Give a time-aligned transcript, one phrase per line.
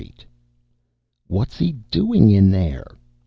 [0.03, 0.25] net
[1.29, 2.97] _WHAT'S HE DOING IN THERE?